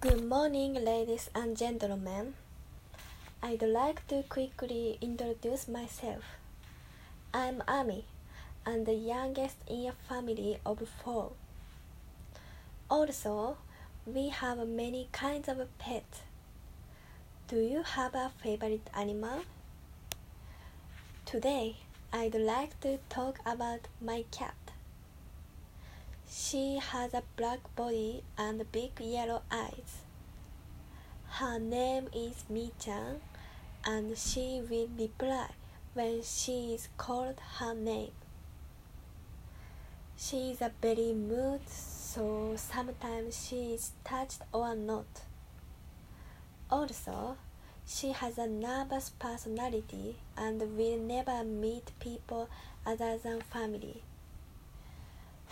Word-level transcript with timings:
Good 0.00 0.28
morning, 0.28 0.74
ladies 0.74 1.28
and 1.34 1.56
gentlemen. 1.56 2.34
I'd 3.42 3.62
like 3.62 4.06
to 4.06 4.22
quickly 4.28 4.96
introduce 5.00 5.66
myself. 5.66 6.22
I'm 7.34 7.64
Ami, 7.66 8.04
and 8.64 8.86
the 8.86 8.94
youngest 8.94 9.56
in 9.66 9.88
a 9.88 9.92
family 10.08 10.60
of 10.64 10.88
four. 11.02 11.32
Also, 12.88 13.56
we 14.06 14.28
have 14.28 14.68
many 14.68 15.08
kinds 15.10 15.48
of 15.48 15.66
pets. 15.78 16.20
Do 17.48 17.58
you 17.58 17.82
have 17.82 18.14
a 18.14 18.30
favorite 18.40 18.88
animal? 18.94 19.40
Today, 21.26 21.78
I'd 22.12 22.36
like 22.36 22.78
to 22.82 23.00
talk 23.08 23.40
about 23.44 23.88
my 24.00 24.26
cat. 24.30 24.54
She 26.30 26.76
has 26.76 27.14
a 27.14 27.22
black 27.36 27.74
body 27.74 28.22
and 28.36 28.70
big 28.70 29.00
yellow 29.00 29.40
eyes. 29.50 30.02
Her 31.26 31.58
name 31.58 32.08
is 32.14 32.44
Mi-chan, 32.50 33.22
and 33.86 34.16
she 34.18 34.60
will 34.68 34.88
reply 34.98 35.48
when 35.94 36.22
she 36.22 36.74
is 36.74 36.88
called 36.98 37.40
her 37.58 37.74
name. 37.74 38.12
She 40.18 40.50
is 40.50 40.60
a 40.60 40.70
very 40.82 41.14
mood, 41.14 41.66
so 41.66 42.54
sometimes 42.56 43.46
she 43.46 43.72
is 43.72 43.92
touched 44.04 44.42
or 44.52 44.74
not. 44.74 45.22
Also, 46.70 47.38
she 47.86 48.12
has 48.12 48.36
a 48.36 48.46
nervous 48.46 49.12
personality 49.18 50.16
and 50.36 50.60
will 50.76 50.98
never 50.98 51.42
meet 51.42 51.92
people 52.00 52.50
other 52.84 53.16
than 53.16 53.40
family. 53.40 54.02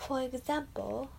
For 0.07 0.21
example, 0.21 1.09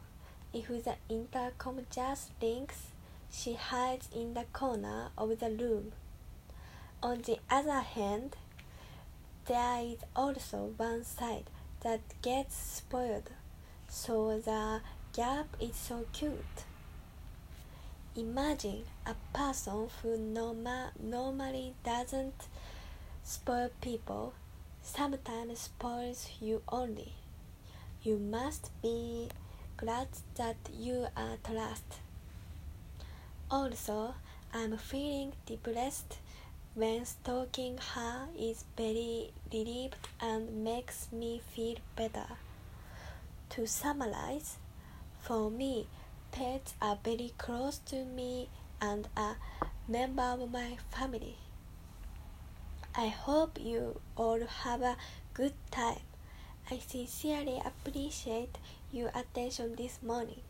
if 0.55 0.69
the 0.69 0.95
intercom 1.11 1.85
just 1.91 2.31
rings, 2.41 2.87
she 3.31 3.53
hides 3.53 4.09
in 4.17 4.33
the 4.33 4.45
corner 4.55 5.11
of 5.19 5.41
the 5.41 5.51
room. 5.51 5.93
On 7.03 7.21
the 7.21 7.39
other 7.51 7.81
hand, 7.81 8.35
there 9.45 9.83
is 9.83 9.99
also 10.17 10.73
one 10.79 11.05
side 11.05 11.51
that 11.83 12.01
gets 12.23 12.57
spoiled, 12.57 13.29
so 13.91 14.41
the 14.41 14.81
gap 15.13 15.49
is 15.61 15.77
so 15.77 16.07
cute. 16.15 16.65
Imagine 18.17 18.85
a 19.05 19.15
person 19.35 19.91
who 20.01 20.17
norma- 20.17 20.93
normally 20.99 21.75
doesn't 21.85 22.49
spoil 23.23 23.69
people, 23.83 24.33
sometimes 24.83 25.59
spoils 25.59 26.31
you 26.41 26.63
only. 26.71 27.13
You 28.01 28.17
must 28.17 28.71
be 28.81 29.29
glad 29.77 30.09
that 30.37 30.57
you 30.73 31.09
are 31.17 31.37
trust. 31.43 31.99
Also, 33.51 34.15
I'm 34.55 34.77
feeling 34.77 35.33
depressed 35.47 36.19
when 36.75 37.05
stalking 37.05 37.77
her 37.79 38.29
is 38.39 38.65
very 38.77 39.33
relieved 39.53 39.97
and 40.21 40.63
makes 40.63 41.11
me 41.11 41.43
feel 41.55 41.77
better. 41.97 42.39
To 43.51 43.67
summarize, 43.67 44.59
for 45.21 45.51
me, 45.51 45.89
pets 46.31 46.75
are 46.81 46.99
very 47.03 47.33
close 47.37 47.79
to 47.87 48.05
me 48.05 48.49
and 48.81 49.09
a 49.17 49.35
member 49.89 50.23
of 50.23 50.53
my 50.53 50.79
family. 50.91 51.37
I 52.95 53.09
hope 53.09 53.59
you 53.61 54.01
all 54.17 54.41
have 54.63 54.83
a 54.83 54.97
good 55.35 55.55
time. 55.73 56.01
I 56.71 56.79
sincerely 56.81 57.63
appreciate 57.65 58.59
your 58.93 59.11
attention 59.15 59.75
this 59.77 60.03
morning. 60.03 60.43